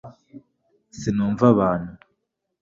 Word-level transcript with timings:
sinumva 0.99 1.45
abantu 1.53 1.93